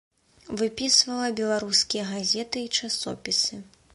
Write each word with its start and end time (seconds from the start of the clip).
Выпісвала 0.61 1.27
беларускія 1.41 2.03
газеты 2.13 2.57
і 2.65 2.73
часопісы. 2.79 3.63